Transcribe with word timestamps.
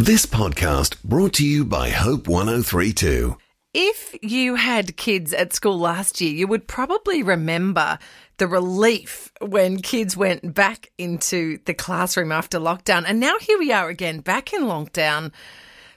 This 0.00 0.26
podcast 0.26 1.02
brought 1.02 1.32
to 1.34 1.44
you 1.46 1.64
by 1.64 1.90
Hope 1.90 2.28
1032. 2.28 3.36
If 3.74 4.14
you 4.22 4.54
had 4.54 4.96
kids 4.96 5.32
at 5.32 5.52
school 5.52 5.76
last 5.76 6.20
year, 6.20 6.32
you 6.32 6.46
would 6.46 6.68
probably 6.68 7.24
remember 7.24 7.98
the 8.36 8.46
relief 8.46 9.32
when 9.40 9.82
kids 9.82 10.16
went 10.16 10.54
back 10.54 10.92
into 10.98 11.58
the 11.64 11.74
classroom 11.74 12.30
after 12.30 12.60
lockdown. 12.60 13.06
And 13.08 13.18
now 13.18 13.38
here 13.40 13.58
we 13.58 13.72
are 13.72 13.88
again, 13.88 14.20
back 14.20 14.52
in 14.52 14.62
lockdown, 14.62 15.32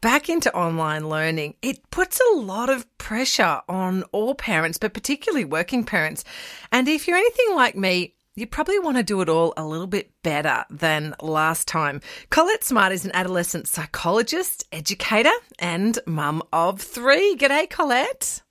back 0.00 0.28
into 0.28 0.52
online 0.52 1.08
learning. 1.08 1.54
It 1.62 1.88
puts 1.92 2.20
a 2.32 2.36
lot 2.36 2.70
of 2.70 2.98
pressure 2.98 3.60
on 3.68 4.02
all 4.10 4.34
parents, 4.34 4.76
but 4.76 4.92
particularly 4.92 5.44
working 5.44 5.84
parents. 5.84 6.24
And 6.72 6.88
if 6.88 7.06
you're 7.06 7.16
anything 7.16 7.54
like 7.54 7.76
me, 7.76 8.16
you 8.36 8.46
probably 8.46 8.78
want 8.80 8.96
to 8.96 9.02
do 9.02 9.20
it 9.20 9.28
all 9.28 9.54
a 9.56 9.64
little 9.64 9.86
bit 9.86 10.10
better 10.22 10.64
than 10.68 11.14
last 11.22 11.68
time. 11.68 12.00
Collett 12.30 12.64
Smart 12.64 12.92
is 12.92 13.04
an 13.04 13.12
adolescent 13.14 13.68
psychologist, 13.68 14.64
educator, 14.72 15.30
and 15.58 15.98
mum 16.06 16.42
of 16.52 16.80
three. 16.80 17.36
G'day, 17.36 17.70
Collett. 17.70 18.42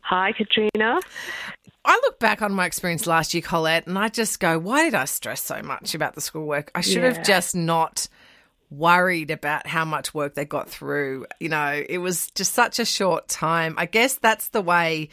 Hi, 0.00 0.32
Katrina. 0.32 0.98
I 1.84 1.94
look 2.02 2.18
back 2.18 2.42
on 2.42 2.52
my 2.52 2.66
experience 2.66 3.06
last 3.06 3.32
year, 3.32 3.42
Collett, 3.42 3.86
and 3.86 3.96
I 3.96 4.08
just 4.08 4.40
go, 4.40 4.58
why 4.58 4.84
did 4.84 4.94
I 4.94 5.04
stress 5.04 5.42
so 5.42 5.62
much 5.62 5.94
about 5.94 6.14
the 6.14 6.20
schoolwork? 6.20 6.72
I 6.74 6.80
should 6.80 7.02
Yeah. 7.02 7.12
have 7.14 7.24
just 7.24 7.54
not 7.54 8.08
worried 8.70 9.30
about 9.30 9.66
how 9.66 9.84
much 9.84 10.12
work 10.12 10.34
they 10.34 10.44
got 10.44 10.68
through. 10.68 11.26
You 11.38 11.48
know, 11.48 11.84
it 11.88 11.98
was 11.98 12.30
just 12.32 12.54
such 12.54 12.78
a 12.80 12.84
short 12.84 13.28
time. 13.28 13.74
I 13.78 13.86
guess 13.86 14.14
that's 14.14 14.48
the 14.48 14.60
way 14.60 15.10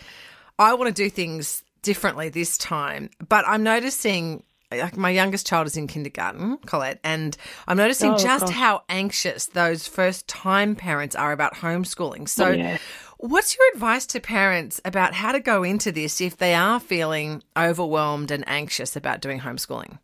I 0.58 0.74
want 0.74 0.94
to 0.94 1.04
do 1.04 1.10
things 1.10 1.64
differently 1.86 2.30
this 2.30 2.58
time. 2.58 3.10
But 3.30 3.46
I'm 3.48 3.64
noticing 3.64 4.44
like 4.72 4.98
my 4.98 5.12
youngest 5.12 5.48
child 5.48 5.68
is 5.68 5.78
in 5.78 5.88
kindergarten, 5.88 6.58
Collett, 6.66 7.00
and 7.04 7.38
I'm 7.68 7.78
noticing 7.78 8.14
Oh, 8.14 8.18
just 8.18 8.48
gosh. 8.48 8.56
how 8.56 8.84
anxious 8.90 9.46
those 9.46 9.88
first 9.88 10.28
time 10.28 10.76
parents 10.76 11.16
are 11.16 11.32
about 11.32 11.54
homeschooling. 11.54 12.28
So 12.28 12.50
Yeah. 12.50 12.78
What's 13.18 13.56
your 13.58 13.66
advice 13.74 14.06
to 14.08 14.20
parents 14.20 14.82
about 14.84 15.14
how 15.14 15.32
to 15.32 15.40
go 15.40 15.64
into 15.64 15.92
this 15.92 16.20
if 16.20 16.36
they 16.38 16.54
are 16.54 16.80
feeling 16.82 17.42
overwhelmed 17.58 18.30
and 18.30 18.44
anxious 18.48 18.96
about 18.98 19.22
doing 19.22 19.40
homeschooling? 19.40 20.00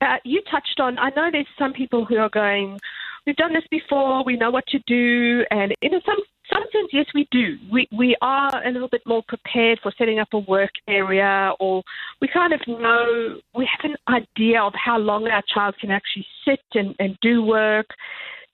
Uh, 0.00 0.16
you 0.24 0.40
touched 0.50 0.80
on, 0.80 0.98
I 0.98 1.10
know 1.10 1.28
there's 1.30 1.46
some 1.58 1.72
people 1.72 2.04
who 2.04 2.16
are 2.16 2.30
going, 2.30 2.78
we've 3.26 3.36
done 3.36 3.52
this 3.52 3.66
before, 3.70 4.24
we 4.24 4.36
know 4.36 4.50
what 4.50 4.66
to 4.68 4.78
do, 4.86 5.44
and 5.50 5.74
in 5.82 5.92
some 6.06 6.18
some 6.52 6.64
sense, 6.72 6.90
yes, 6.92 7.06
we 7.14 7.26
do. 7.30 7.56
We 7.70 7.88
we 7.96 8.16
are 8.20 8.50
a 8.66 8.70
little 8.70 8.88
bit 8.88 9.02
more 9.06 9.22
prepared 9.26 9.80
for 9.82 9.92
setting 9.96 10.18
up 10.18 10.28
a 10.32 10.38
work 10.38 10.70
area, 10.88 11.52
or 11.60 11.82
we 12.20 12.28
kind 12.28 12.52
of 12.52 12.60
know 12.66 13.36
we 13.54 13.68
have 13.70 13.90
an 13.90 13.96
idea 14.08 14.60
of 14.60 14.72
how 14.74 14.98
long 14.98 15.26
our 15.28 15.42
child 15.52 15.74
can 15.80 15.90
actually 15.90 16.26
sit 16.44 16.60
and, 16.74 16.94
and 16.98 17.16
do 17.20 17.42
work. 17.42 17.86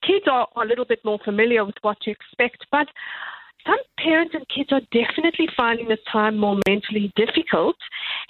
Kids 0.07 0.27
are, 0.31 0.47
are 0.55 0.65
a 0.65 0.69
little 0.69 0.85
bit 0.85 1.01
more 1.05 1.19
familiar 1.25 1.65
with 1.65 1.75
what 1.83 2.01
to 2.03 2.11
expect, 2.11 2.65
but 2.71 2.87
some 3.67 3.79
parents 3.99 4.35
and 4.35 4.47
kids 4.49 4.71
are 4.73 4.81
definitely 4.93 5.49
finding 5.57 5.89
this 5.89 5.99
time 6.11 6.39
more 6.39 6.59
mentally 6.67 7.13
difficult. 7.17 7.77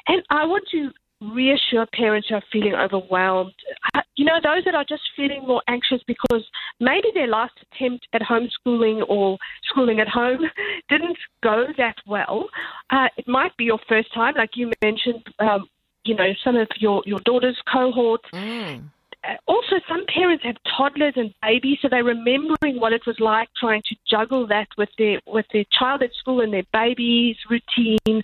And 0.06 0.22
I 0.30 0.44
want 0.46 0.64
to 0.72 0.90
reassure 1.20 1.86
parents 1.92 2.28
who 2.28 2.36
are 2.36 2.42
feeling 2.52 2.74
overwhelmed. 2.74 3.54
Uh, 3.94 4.02
You 4.16 4.24
know, 4.24 4.38
those 4.42 4.64
that 4.64 4.74
are 4.74 4.84
just 4.84 5.02
feeling 5.16 5.46
more 5.46 5.62
anxious 5.68 6.02
because 6.06 6.44
maybe 6.80 7.08
their 7.14 7.26
last 7.26 7.54
attempt 7.62 8.06
at 8.12 8.22
homeschooling 8.22 9.04
or 9.08 9.38
schooling 9.64 10.00
at 10.00 10.08
home 10.08 10.42
didn't 10.88 11.18
go 11.42 11.66
that 11.76 11.96
well. 12.06 12.48
Uh, 12.90 13.08
it 13.16 13.26
might 13.28 13.56
be 13.56 13.64
your 13.64 13.78
first 13.88 14.12
time, 14.14 14.34
like 14.36 14.50
you 14.56 14.70
mentioned. 14.82 15.24
Um, 15.38 15.68
you 16.04 16.14
know, 16.14 16.32
some 16.42 16.56
of 16.56 16.68
your, 16.78 17.02
your 17.04 17.18
daughter's 17.20 17.60
cohort 17.70 18.22
Mm. 18.32 18.84
Uh, 19.26 19.34
also 19.46 19.76
some 19.88 20.04
parents 20.06 20.44
have 20.44 20.56
toddlers 20.76 21.14
and 21.16 21.34
babies, 21.42 21.78
so 21.82 21.88
they're 21.88 22.04
remembering 22.04 22.78
what 22.78 22.92
it 22.92 23.02
was 23.06 23.18
like 23.18 23.48
trying 23.58 23.82
to 23.88 23.96
juggle 24.08 24.46
that 24.46 24.68
with 24.76 24.90
their 24.98 25.20
with 25.26 25.46
their 25.52 25.64
child 25.76 26.02
at 26.02 26.10
school 26.14 26.40
and 26.40 26.52
their 26.52 26.66
baby's 26.72 27.36
routine. 27.50 28.22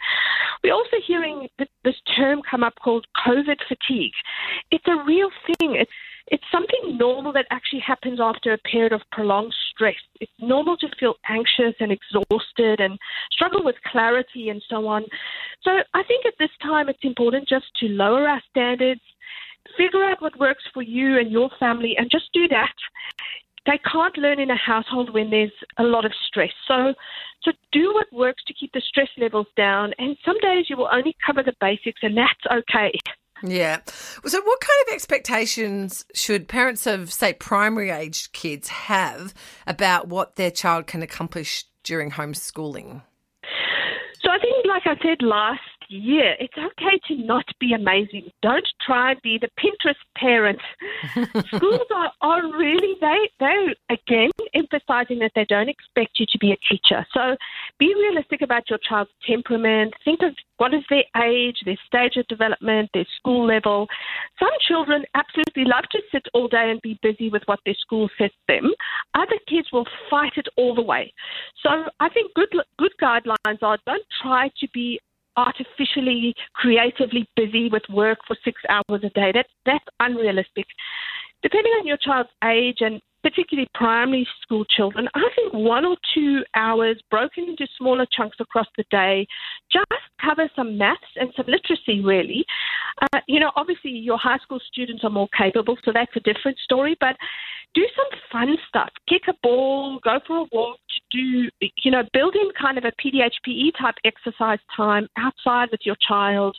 We're 0.62 0.72
also 0.72 0.96
hearing 1.06 1.48
this 1.58 1.96
term 2.16 2.42
come 2.48 2.62
up 2.62 2.74
called 2.82 3.06
COVID 3.26 3.58
fatigue. 3.68 4.12
It's 4.70 4.86
a 4.86 5.04
real 5.04 5.30
thing. 5.46 5.74
It's 5.74 5.90
it's 6.28 6.44
something 6.50 6.96
normal 6.96 7.32
that 7.34 7.46
actually 7.50 7.82
happens 7.86 8.18
after 8.20 8.52
a 8.52 8.58
period 8.58 8.92
of 8.92 9.02
prolonged 9.12 9.54
stress. 9.70 9.96
It's 10.20 10.32
normal 10.40 10.76
to 10.78 10.88
feel 10.98 11.14
anxious 11.28 11.74
and 11.80 11.92
exhausted 11.92 12.80
and 12.80 12.98
struggle 13.30 13.62
with 13.62 13.76
clarity 13.86 14.48
and 14.48 14.62
so 14.70 14.86
on. 14.86 15.04
So 15.62 15.70
I 15.92 16.02
think 16.04 16.24
at 16.24 16.34
this 16.38 16.50
time 16.62 16.88
it's 16.88 17.02
important 17.02 17.46
just 17.46 17.66
to 17.80 17.88
lower 17.88 18.26
our 18.26 18.42
standards, 18.50 19.02
figure 19.76 20.04
out 20.04 20.22
what 20.22 20.38
works 20.38 20.64
for 20.72 20.82
you 20.82 21.18
and 21.18 21.30
your 21.30 21.50
family 21.58 21.94
and 21.96 22.10
just 22.10 22.32
do 22.32 22.48
that. 22.48 22.74
They 23.66 23.80
can't 23.90 24.16
learn 24.18 24.40
in 24.40 24.50
a 24.50 24.56
household 24.56 25.14
when 25.14 25.30
there's 25.30 25.52
a 25.78 25.84
lot 25.84 26.04
of 26.04 26.12
stress. 26.26 26.52
So 26.68 26.94
so 27.42 27.52
do 27.72 27.92
what 27.94 28.12
works 28.12 28.42
to 28.46 28.54
keep 28.54 28.72
the 28.72 28.82
stress 28.86 29.08
levels 29.18 29.46
down 29.56 29.92
and 29.98 30.16
some 30.24 30.38
days 30.40 30.66
you 30.68 30.76
will 30.76 30.88
only 30.92 31.16
cover 31.24 31.42
the 31.42 31.54
basics 31.60 32.00
and 32.02 32.16
that's 32.16 32.68
okay. 32.68 32.92
Yeah. 33.42 33.80
So, 34.24 34.40
what 34.40 34.60
kind 34.60 34.88
of 34.88 34.94
expectations 34.94 36.06
should 36.14 36.48
parents 36.48 36.86
of, 36.86 37.12
say, 37.12 37.34
primary 37.34 37.90
aged 37.90 38.32
kids 38.32 38.68
have 38.68 39.34
about 39.66 40.08
what 40.08 40.36
their 40.36 40.50
child 40.50 40.86
can 40.86 41.02
accomplish 41.02 41.64
during 41.82 42.12
homeschooling? 42.12 43.02
So 44.22 44.30
I 44.30 44.38
think, 44.38 44.64
like 44.66 44.86
I 44.86 44.96
said 45.02 45.20
last 45.20 45.60
year, 45.96 46.34
it's 46.38 46.56
okay 46.56 46.98
to 47.08 47.16
not 47.24 47.44
be 47.60 47.72
amazing. 47.72 48.30
Don't 48.42 48.66
try 48.84 49.12
and 49.12 49.22
be 49.22 49.38
the 49.38 49.48
Pinterest 49.58 49.94
parent. 50.16 50.60
Schools 51.54 51.86
are, 51.94 52.12
are 52.20 52.42
really 52.56 52.94
they 53.00 53.30
they 53.40 53.74
again 53.90 54.30
emphasizing 54.54 55.18
that 55.20 55.32
they 55.34 55.46
don't 55.48 55.68
expect 55.68 56.18
you 56.18 56.26
to 56.30 56.38
be 56.38 56.52
a 56.52 56.56
teacher. 56.68 57.06
So 57.12 57.36
be 57.78 57.94
realistic 57.94 58.42
about 58.42 58.68
your 58.68 58.78
child's 58.78 59.10
temperament. 59.26 59.94
Think 60.04 60.20
of 60.22 60.34
what 60.56 60.74
is 60.74 60.82
their 60.88 61.04
age, 61.22 61.56
their 61.64 61.78
stage 61.86 62.16
of 62.16 62.26
development, 62.28 62.90
their 62.94 63.06
school 63.16 63.46
level. 63.46 63.86
Some 64.38 64.52
children 64.66 65.04
absolutely 65.14 65.64
love 65.64 65.84
to 65.92 66.00
sit 66.12 66.22
all 66.32 66.48
day 66.48 66.70
and 66.70 66.80
be 66.82 66.98
busy 67.02 67.28
with 67.28 67.42
what 67.46 67.60
their 67.64 67.74
school 67.74 68.08
sets 68.18 68.34
them. 68.48 68.72
Other 69.14 69.38
kids 69.48 69.68
will 69.72 69.86
fight 70.10 70.32
it 70.36 70.46
all 70.56 70.74
the 70.74 70.82
way. 70.82 71.12
So 71.62 71.70
I 72.00 72.08
think 72.08 72.32
good 72.34 72.54
good 72.78 72.92
guidelines 73.02 73.62
are 73.62 73.78
don't 73.86 74.06
try 74.22 74.50
to 74.60 74.68
be 74.72 75.00
artificially 75.36 76.34
creatively 76.54 77.28
busy 77.36 77.68
with 77.68 77.82
work 77.90 78.18
for 78.26 78.36
six 78.44 78.60
hours 78.68 79.02
a 79.04 79.10
day. 79.10 79.32
That 79.32 79.46
that's 79.66 79.84
unrealistic. 80.00 80.66
Depending 81.42 81.72
on 81.72 81.86
your 81.86 81.98
child's 81.98 82.30
age 82.42 82.78
and 82.80 83.00
particularly 83.22 83.68
primary 83.74 84.26
school 84.42 84.64
children, 84.66 85.08
I 85.14 85.28
think 85.34 85.52
one 85.52 85.84
or 85.84 85.96
two 86.14 86.42
hours 86.54 87.00
broken 87.10 87.44
into 87.44 87.66
smaller 87.76 88.06
chunks 88.10 88.36
across 88.38 88.66
the 88.76 88.84
day 88.90 89.26
just 89.72 89.86
cover 90.20 90.48
some 90.54 90.78
maths 90.78 91.00
and 91.16 91.30
some 91.36 91.46
literacy, 91.46 92.04
really. 92.04 92.44
Uh, 93.02 93.20
you 93.26 93.40
know, 93.40 93.50
obviously 93.56 93.90
your 93.90 94.18
high 94.18 94.38
school 94.38 94.60
students 94.66 95.04
are 95.04 95.10
more 95.10 95.28
capable, 95.36 95.76
so 95.84 95.92
that's 95.92 96.14
a 96.16 96.20
different 96.20 96.58
story, 96.58 96.96
but 97.00 97.16
do 97.74 97.82
some 97.96 98.20
fun 98.30 98.56
stuff. 98.68 98.90
Kick 99.08 99.22
a 99.28 99.34
ball, 99.42 99.98
go 100.04 100.20
for 100.26 100.38
a 100.38 100.44
walk, 100.52 100.78
do, 101.14 101.68
you 101.82 101.90
know, 101.90 102.02
build 102.12 102.34
in 102.34 102.50
kind 102.60 102.78
of 102.78 102.84
a 102.84 102.92
PDHPE 103.00 103.72
type 103.80 103.94
exercise 104.04 104.58
time 104.76 105.08
outside 105.16 105.68
with 105.70 105.80
your 105.84 105.96
child. 106.06 106.56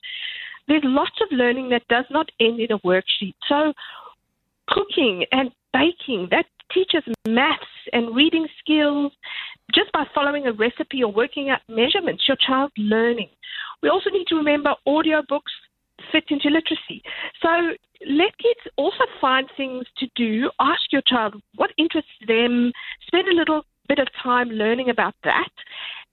There's 0.67 0.83
lots 0.83 1.19
of 1.21 1.27
learning 1.31 1.69
that 1.69 1.87
does 1.89 2.05
not 2.09 2.29
end 2.39 2.59
in 2.59 2.71
a 2.71 2.79
worksheet. 2.79 3.35
So, 3.47 3.73
cooking 4.67 5.25
and 5.31 5.51
baking, 5.73 6.29
that 6.31 6.45
teaches 6.73 7.03
maths 7.27 7.63
and 7.93 8.15
reading 8.15 8.47
skills. 8.59 9.11
Just 9.73 9.91
by 9.91 10.05
following 10.13 10.47
a 10.47 10.53
recipe 10.53 11.03
or 11.03 11.11
working 11.11 11.49
out 11.49 11.59
measurements, 11.69 12.23
your 12.27 12.37
child's 12.45 12.73
learning. 12.77 13.29
We 13.83 13.89
also 13.89 14.09
need 14.09 14.27
to 14.27 14.35
remember 14.35 14.73
audiobooks 14.87 15.53
fit 16.11 16.23
into 16.29 16.49
literacy. 16.49 17.03
So 17.41 17.49
let 18.07 18.37
kids 18.37 18.59
also 18.77 19.05
find 19.21 19.47
things 19.57 19.85
to 19.97 20.07
do. 20.15 20.49
Ask 20.59 20.81
your 20.91 21.01
child 21.07 21.35
what 21.55 21.71
interests 21.77 22.11
them. 22.27 22.71
Spend 23.07 23.27
a 23.27 23.33
little 23.33 23.63
bit 23.87 23.99
of 23.99 24.07
time 24.21 24.49
learning 24.49 24.89
about 24.89 25.15
that. 25.23 25.49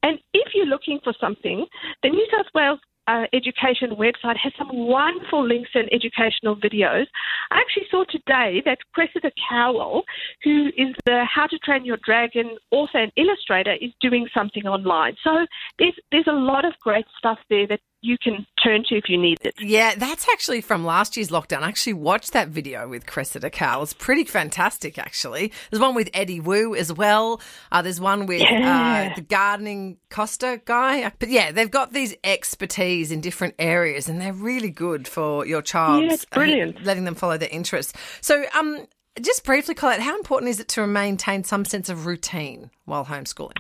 And 0.03 0.19
if 0.35 0.55
you're 0.55 0.67
looking 0.67 1.01
for 1.03 1.15
something, 1.21 1.67
the 2.03 2.09
New 2.11 2.27
South 2.31 2.47
Wales 2.55 2.81
uh, 3.09 3.25
education 3.33 3.91
website 3.91 4.37
has 4.37 4.53
some 4.57 4.69
wonderful 4.73 5.47
links 5.47 5.71
and 5.75 5.89
educational 5.93 6.57
videos. 6.57 7.07
I 7.51 7.59
actually 7.59 7.87
saw 7.91 8.05
today 8.05 8.63
that 8.65 8.79
Cressida 8.95 9.31
Cowell, 9.49 10.03
who 10.45 10.69
is 10.77 10.95
the 11.05 11.25
How 11.25 11.47
to 11.47 11.59
Train 11.59 11.85
Your 11.85 11.99
Dragon 12.05 12.57
author 12.71 12.99
and 12.99 13.13
illustrator, 13.17 13.75
is 13.81 13.91
doing 14.01 14.29
something 14.33 14.67
online. 14.67 15.17
So 15.25 15.47
there's 15.79 15.95
there's 16.11 16.29
a 16.29 16.33
lot 16.33 16.65
of 16.65 16.75
great 16.81 17.07
stuff 17.19 17.39
there 17.51 17.67
that 17.67 17.81
you 18.03 18.17
can 18.23 18.45
turn 18.63 18.83
to 18.89 18.97
if 18.97 19.09
you 19.09 19.17
need 19.17 19.39
it. 19.43 19.55
Yeah, 19.61 19.95
that's 19.97 20.27
actually 20.33 20.61
from 20.61 20.85
last 20.85 21.17
year's 21.17 21.29
lockdown. 21.31 21.63
I 21.63 21.69
actually 21.69 21.93
watched 21.95 22.33
that 22.33 22.49
video 22.49 22.89
with 22.89 23.07
Cressida 23.07 23.49
Cowell. 23.49 23.85
It's 23.85 23.95
pretty 23.95 24.25
fantastic, 24.25 24.99
actually. 24.99 25.53
There's 25.71 25.81
one 25.81 25.95
with 25.95 26.11
Eddie 26.13 26.41
Woo 26.41 26.75
as 26.75 26.93
well. 26.93 27.41
Uh, 27.71 27.81
there's 27.83 28.01
one 28.01 28.27
with 28.27 28.41
Yeah. 28.43 29.11
uh, 29.13 29.15
the 29.15 29.23
gardening 29.23 29.99
Costa 30.11 30.61
guy. 30.65 31.11
But 31.19 31.29
yeah, 31.31 31.53
they've 31.53 31.71
got 31.71 31.93
these 31.93 32.15
expertise 32.25 33.11
in 33.13 33.21
different 33.21 33.55
areas, 33.59 34.09
and 34.09 34.21
they're 34.21 34.33
really 34.33 34.71
good 34.71 35.07
for 35.07 35.47
your 35.47 35.63
child. 35.63 36.05
Yeah, 36.05 36.15
it's 36.15 36.25
brilliant. 36.25 36.85
letting 36.85 37.05
them 37.05 37.15
follow 37.15 37.39
their 37.39 37.49
interests. 37.51 37.93
So, 38.21 38.45
um, 38.55 38.87
just 39.21 39.45
briefly, 39.45 39.75
Collett, 39.75 40.01
how 40.01 40.17
important 40.17 40.49
is 40.51 40.59
it 40.59 40.69
to 40.69 40.87
maintain 40.87 41.45
some 41.45 41.65
sense 41.65 41.89
of 41.89 42.07
routine 42.07 42.71
while 42.85 43.05
homeschooling? 43.05 43.53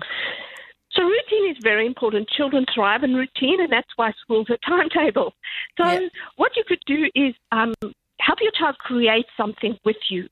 So 0.94 1.02
routine 1.02 1.50
is 1.50 1.56
very 1.62 1.86
important. 1.86 2.28
Children 2.28 2.66
thrive 2.74 3.02
in 3.02 3.14
routine, 3.14 3.60
and 3.60 3.72
that's 3.72 3.88
why 3.96 4.12
schools 4.20 4.46
are 4.50 4.58
timetable. 4.68 5.32
So 5.78 5.86
Yeah. 5.86 6.08
what 6.36 6.52
you 6.56 6.64
could 6.66 6.82
do 6.86 7.08
is 7.14 7.34
um, 7.50 7.74
help 8.20 8.38
your 8.40 8.52
child 8.52 8.76
create 8.78 9.26
something 9.36 9.78
with 9.84 9.96
you. 10.10 10.28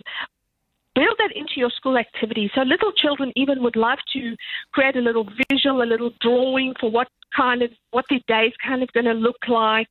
Build 0.94 1.16
that 1.18 1.32
into 1.36 1.54
your 1.56 1.70
school 1.70 1.96
activity. 1.96 2.50
So 2.54 2.62
little 2.62 2.92
children 2.92 3.32
even 3.36 3.62
would 3.62 3.76
love 3.76 3.98
to 4.12 4.36
create 4.72 4.96
a 4.96 5.00
little 5.00 5.26
visual, 5.50 5.82
a 5.82 5.84
little 5.84 6.10
drawing 6.20 6.74
for 6.80 6.90
what 6.90 7.08
kind 7.34 7.62
of 7.62 7.70
what 7.92 8.04
their 8.10 8.18
day 8.26 8.46
is 8.46 8.54
kind 8.66 8.82
of 8.82 8.92
going 8.92 9.06
to 9.06 9.12
look 9.12 9.38
like. 9.48 9.88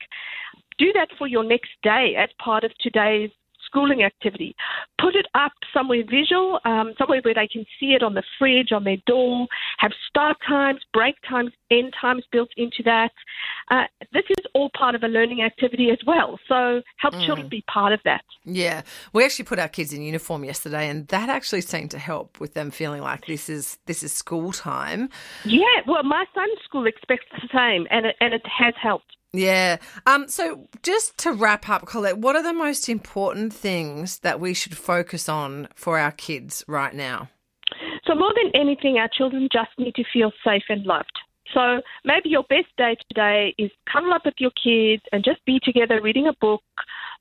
Do 0.77 0.91
that 0.93 1.09
for 1.17 1.25
your 1.27 1.43
next 1.43 1.71
day 1.83 2.15
as 2.17 2.29
part 2.37 2.63
of 2.63 2.71
today's 2.79 3.31
schooling 3.69 4.03
activity. 4.03 4.55
Put 4.99 5.15
it 5.15 5.27
up 5.35 5.53
somewhere 5.73 6.03
visual, 6.09 6.59
um, 6.65 6.93
somewhere 6.97 7.21
where 7.23 7.33
they 7.33 7.47
can 7.47 7.65
see 7.79 7.93
it 7.93 8.03
on 8.03 8.13
the 8.13 8.23
fridge, 8.37 8.71
on 8.71 8.83
their 8.83 8.97
door. 9.05 9.47
Have 9.77 9.91
start 10.07 10.37
times, 10.47 10.81
break 10.93 11.15
times, 11.27 11.51
end 11.71 11.93
times 11.99 12.23
built 12.31 12.49
into 12.57 12.81
that. 12.83 13.11
Uh, 13.69 13.83
this 14.13 14.23
is 14.29 14.45
all 14.53 14.69
part 14.77 14.95
of 14.95 15.03
a 15.03 15.07
learning 15.07 15.41
activity 15.43 15.89
as 15.91 15.99
well. 16.05 16.39
So 16.47 16.81
help 16.97 17.13
children 17.25 17.47
be 17.47 17.63
part 17.71 17.93
of 17.93 17.99
that. 18.05 18.23
Yeah, 18.43 18.81
we 19.13 19.23
actually 19.23 19.45
put 19.45 19.59
our 19.59 19.67
kids 19.67 19.93
in 19.93 20.01
uniform 20.01 20.43
yesterday, 20.43 20.89
and 20.89 21.07
that 21.09 21.29
actually 21.29 21.61
seemed 21.61 21.91
to 21.91 21.99
help 21.99 22.39
with 22.39 22.53
them 22.53 22.71
feeling 22.71 23.01
like 23.01 23.27
this 23.27 23.49
is 23.49 23.77
this 23.85 24.03
is 24.03 24.11
school 24.11 24.51
time. 24.51 25.09
Yeah, 25.45 25.61
well, 25.87 26.03
my 26.03 26.25
son's 26.33 26.59
school 26.63 26.87
expects 26.87 27.27
the 27.31 27.47
same, 27.53 27.87
and 27.91 28.07
it, 28.07 28.15
and 28.19 28.33
it 28.33 28.45
has 28.45 28.73
helped. 28.81 29.15
Yeah. 29.31 29.77
Um. 30.05 30.27
So 30.27 30.67
just 30.81 31.17
to 31.19 31.31
wrap 31.31 31.69
up, 31.69 31.85
Collett, 31.85 32.17
what 32.17 32.35
are 32.35 32.43
the 32.43 32.53
most 32.53 32.89
important 32.89 33.53
things 33.53 34.19
that 34.19 34.39
we 34.39 34.53
should 34.53 34.75
focus 34.75 35.29
on 35.29 35.67
for 35.75 35.99
our 35.99 36.11
kids 36.11 36.63
right 36.67 36.93
now? 36.93 37.29
So 38.05 38.15
more 38.15 38.33
than 38.33 38.51
anything, 38.59 38.97
our 38.97 39.09
children 39.15 39.47
just 39.51 39.69
need 39.77 39.93
to 39.95 40.03
feel 40.11 40.31
safe 40.43 40.63
and 40.69 40.83
loved. 40.85 41.11
So 41.53 41.81
maybe 42.03 42.29
your 42.29 42.43
best 42.43 42.67
day 42.77 42.95
today 43.09 43.55
is 43.57 43.71
cuddle 43.91 44.13
up 44.13 44.23
with 44.25 44.35
your 44.37 44.51
kids 44.51 45.03
and 45.11 45.23
just 45.23 45.43
be 45.45 45.59
together 45.63 46.01
reading 46.01 46.27
a 46.27 46.33
book, 46.33 46.63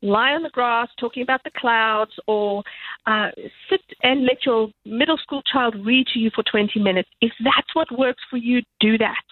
lie 0.02 0.32
on 0.32 0.42
the 0.42 0.50
grass 0.50 0.88
talking 0.98 1.22
about 1.22 1.42
the 1.44 1.50
clouds, 1.56 2.12
or 2.26 2.62
uh, 3.06 3.28
sit 3.68 3.80
and 4.02 4.24
let 4.24 4.44
your 4.46 4.68
middle 4.84 5.18
school 5.18 5.42
child 5.52 5.74
read 5.84 6.06
to 6.08 6.18
you 6.18 6.30
for 6.34 6.44
20 6.50 6.80
minutes. 6.80 7.08
If 7.20 7.32
that's 7.42 7.74
what 7.74 7.88
works 7.98 8.22
for 8.30 8.36
you, 8.36 8.62
do 8.80 8.98
that. 8.98 9.22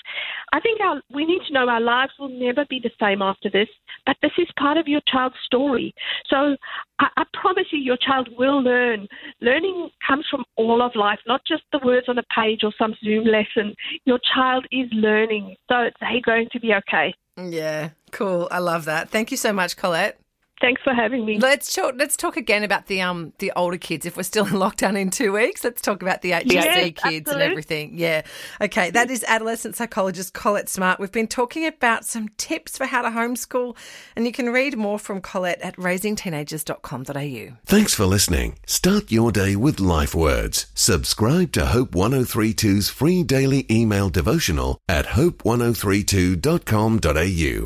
I 0.52 0.60
think 0.60 0.80
our, 0.80 1.00
we 1.12 1.24
need 1.24 1.40
to 1.46 1.52
know 1.52 1.68
our 1.68 1.80
lives 1.80 2.12
will 2.18 2.28
never 2.28 2.64
be 2.68 2.80
the 2.82 2.90
same 3.00 3.22
after 3.22 3.50
this, 3.50 3.68
but 4.04 4.16
this 4.22 4.32
is 4.38 4.48
part 4.58 4.78
of 4.78 4.88
your 4.88 5.00
child's 5.12 5.36
story. 5.44 5.94
So 6.28 6.56
I, 6.98 7.08
I 7.16 7.24
promise 7.34 7.66
you, 7.72 7.78
your 7.78 7.98
child 7.98 8.28
will 8.38 8.62
learn. 8.62 9.06
Learning 9.40 9.90
comes 10.06 10.26
from 10.30 10.44
all 10.56 10.82
of 10.82 10.92
life, 10.94 11.18
not 11.26 11.42
just 11.46 11.62
the 11.72 11.80
words 11.84 12.08
on 12.08 12.18
a 12.18 12.24
page 12.34 12.60
or 12.62 12.72
some 12.78 12.94
Zoom 13.04 13.24
lesson. 13.24 13.74
Your 14.04 14.18
child 14.34 14.66
is 14.72 14.88
learning, 14.92 15.56
so 15.68 15.90
they're 16.00 16.20
going 16.24 16.48
to 16.52 16.60
be 16.60 16.72
okay. 16.74 17.14
Yeah. 17.36 17.90
Cool. 18.12 18.48
I 18.50 18.58
love 18.60 18.86
that. 18.86 19.10
Thank 19.10 19.30
you 19.30 19.36
so 19.36 19.52
much, 19.52 19.76
Collett. 19.76 20.18
Thanks 20.60 20.82
for 20.82 20.92
having 20.94 21.24
me. 21.26 21.38
Let's 21.38 21.74
talk, 21.74 21.94
let's 21.98 22.16
talk 22.16 22.38
again 22.38 22.64
about 22.64 22.86
the 22.86 23.02
um 23.02 23.34
the 23.38 23.52
older 23.56 23.76
kids. 23.76 24.06
If 24.06 24.16
we're 24.16 24.22
still 24.22 24.46
in 24.46 24.52
lockdown 24.54 24.98
in 24.98 25.10
two 25.10 25.32
weeks, 25.32 25.62
let's 25.62 25.82
talk 25.82 26.00
about 26.00 26.22
the 26.22 26.30
HSC 26.30 26.52
Yes, 26.52 26.92
kids 26.94 27.30
and 27.30 27.42
everything. 27.42 27.98
Yeah. 27.98 28.22
Okay. 28.60 28.90
That 28.90 29.10
is 29.10 29.22
adolescent 29.28 29.76
psychologist 29.76 30.32
Collett 30.32 30.70
Smart. 30.70 30.98
We've 30.98 31.12
been 31.12 31.26
talking 31.26 31.66
about 31.66 32.06
some 32.06 32.30
tips 32.38 32.78
for 32.78 32.86
how 32.86 33.02
to 33.02 33.10
homeschool, 33.10 33.76
and 34.14 34.24
you 34.24 34.32
can 34.32 34.48
read 34.50 34.78
more 34.78 34.98
from 34.98 35.20
Collett 35.20 35.60
at 35.60 35.76
raisingteenagers.com.au. 35.76 37.56
Thanks 37.66 37.94
for 37.94 38.06
listening. 38.06 38.54
Start 38.66 39.12
your 39.12 39.30
day 39.32 39.56
with 39.56 39.78
life 39.78 40.14
words. 40.14 40.68
Subscribe 40.74 41.52
to 41.52 41.66
Hope 41.66 41.90
1032's 41.90 42.88
free 42.88 43.22
daily 43.22 43.66
email 43.70 44.08
devotional 44.08 44.78
at 44.88 45.04
hope1032.com.au. 45.06 47.64